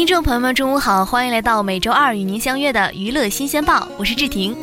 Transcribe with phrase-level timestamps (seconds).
[0.00, 4.56] 听众朋友们，中午好，欢迎来到每周二与您相约的娱乐新鲜报，我是志婷。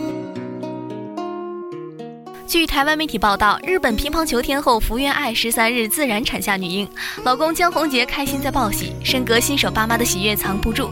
[2.48, 6.90] 据台湾媒体报道，日本乒乓球天后福原爱十三日自然产下女婴，
[7.24, 10.90] 老公江宏杰开心在报喜，身隔新手爸妈的喜悦藏不住。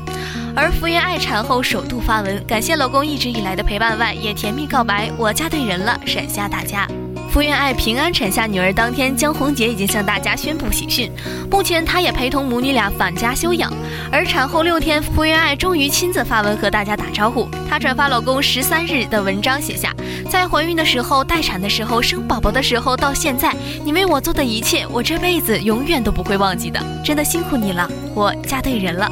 [0.56, 6.88] 而福原爱产后首度发文，感谢老公一直以来的陪伴外，也甜蜜告白：“我嫁对人了，闪瞎大家。”
[7.36, 11.12] 福原爱平安产下女儿当天，江宏杰已经向大家宣布喜讯。
[11.52, 13.70] 目前，他也陪同母女俩返家休养。
[14.10, 17.46] 而产后六天，福原爱终于亲自发文和大家打招呼。
[17.70, 19.94] 她转发老公十三日的文章，写下：
[20.30, 26.82] 在怀孕的时候、待产的时候、生宝宝的时候，到现在，你为我做的一切，我这辈子永远都不会忘记的。
[27.04, 29.12] 真的辛苦你了，我嫁对人了。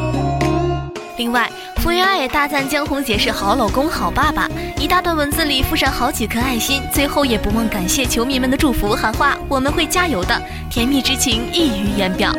[1.18, 12.32] 另外，福原爱也大赞江宏杰是好老公、好爸爸，一大段文字里附上好几颗爱心，最后也不忘感谢球迷们的祝福，喊话我们会加油的，甜蜜之情溢于言表。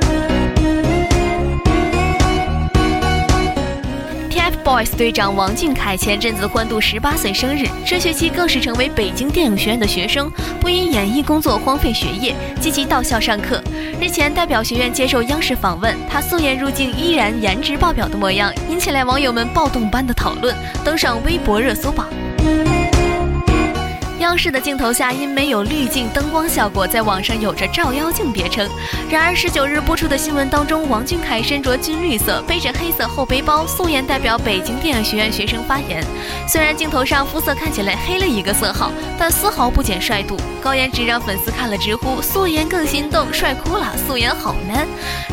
[4.63, 13.63] BOYS 队长王俊凯前阵子欢度十八岁生日，这学期更是成为北京电影学院的学生，不因演艺工作荒废学业，积极到校上课。
[14.01, 22.07] 日前代表学院接受央视访问，他素颜入镜依然颜值爆表的模样，引起了网友们暴动般的讨论，登上微博热搜榜。
[24.21, 28.69] 央视的镜头下，因没有滤镜灯光效果，在网上有着“照妖镜”别称。
[29.11, 36.05] 然而，十九日播出的新闻当中，王俊凯身着军绿色，背着黑色后背包，素颜代表北京电影学院学生发言。
[36.47, 40.37] 虽然镜头上肤色看起来黑了一个色号，但丝毫不减帅度。
[40.63, 43.93] 高颜值让粉丝看了直呼：“素颜更心动，帅哭了！
[44.07, 44.87] 素颜好 man。”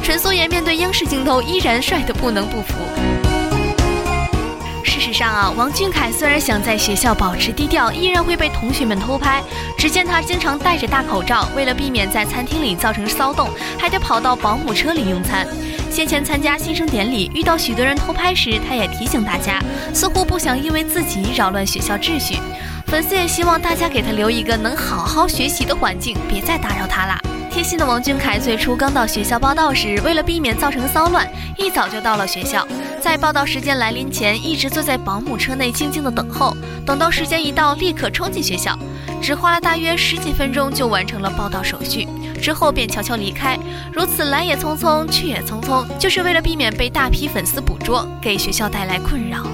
[0.03, 2.73] 纯素颜面对央视镜头，依然帅得不能不服。
[5.01, 9.41] 事实上啊，王俊凯虽然想在学校保持低调，依然会被同学们偷拍。
[9.75, 15.47] 只见他经常戴着大口罩，为了避免在餐厅里造成骚动，还得跑到保姆车里用餐。
[15.89, 19.59] 先前参加新生典礼，遇到许多人偷拍时，他也提醒大家，
[19.91, 22.37] 似乎不想因为自己扰乱学校秩序。
[22.85, 27.19] 粉丝也希望大家给他留一个能好好学习的环境，别再打扰他啦。
[27.61, 32.67] 贴心的王俊凯最初刚到学校报道时，为了避免造成骚乱，一早就到了学校。
[32.99, 36.57] 在报道时间来临前，一直坐在保姆车内静静的等候。
[36.87, 38.75] 等到时间一到，立刻冲进学校，
[39.21, 42.07] 只花了大约十几分钟就完成了报道手续。
[42.41, 43.55] 之后便悄悄离开。
[43.93, 49.45] 如此来也匆匆，去也匆匆，就是为了避免被大批粉丝捕捉，给学校带来困扰。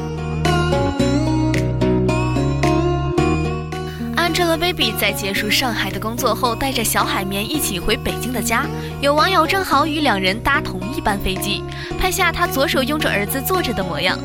[4.38, 8.68] Angelababy 在结束上海的工作后，带着小海绵一起回北京的家。
[9.02, 11.64] 有网友正好与两人搭同一班飞机，
[12.00, 14.16] 拍下她左手拥着儿子坐着的模样。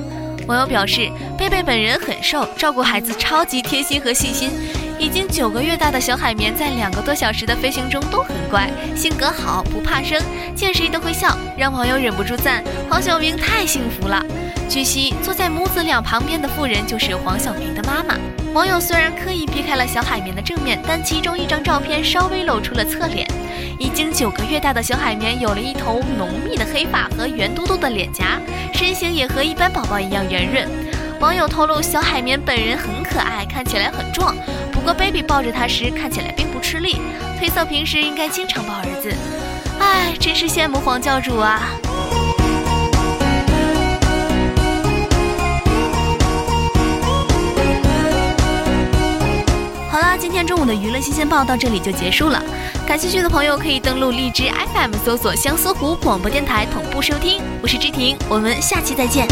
[0.46, 4.50] 网友表示，贝贝本人很瘦，照顾孩子超级贴心和细心。
[4.98, 10.20] 已经九个月大的小海绵，在两个多小时的飞行中都很乖，性格好，不怕生，
[10.54, 14.22] 见谁都会笑，让网友忍不住赞黄晓明太幸福了。
[14.68, 18.14] 据悉，坐在母子俩旁边的妇人就是黄晓明的妈妈。
[18.52, 23.26] 网友虽然刻意避开了小海绵的正面，但其中一张照片稍微露出了侧脸。
[23.78, 28.38] 已经九个月大的小海绵有了一头浓密的黑发和圆嘟嘟的脸颊，
[28.74, 30.68] 身形也和一般宝宝一样圆润。
[31.18, 34.36] 网友透露，小海绵本人很可爱，看起来很壮，
[34.70, 37.00] 不过 baby 抱着它时看起来并不吃力，
[37.38, 39.10] 推测平时应该经常抱儿子。
[39.80, 41.62] 唉，真是羡慕黄教主啊！
[50.22, 52.40] 今天中午的娱乐新鲜报到这里就结束了，
[52.86, 57.42] 感兴趣的朋友可以登录荔枝 FM 搜索相思湖广播电台同步收听。
[57.60, 59.26] 我是知婷，我们下期再见。